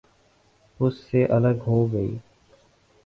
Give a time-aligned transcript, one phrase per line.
[0.79, 2.17] اس سے الگ ہو گئی۔